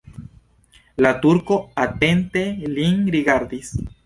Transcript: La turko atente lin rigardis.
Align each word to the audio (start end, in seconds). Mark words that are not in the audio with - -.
La 1.05 1.11
turko 1.25 1.57
atente 1.85 2.43
lin 2.79 2.99
rigardis. 3.19 3.73